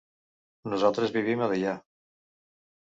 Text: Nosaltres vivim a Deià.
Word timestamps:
Nosaltres 0.71 1.15
vivim 1.19 1.45
a 1.49 1.53
Deià. 1.55 1.77